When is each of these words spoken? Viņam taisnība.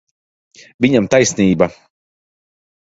Viņam 0.87 1.11
taisnība. 1.17 1.71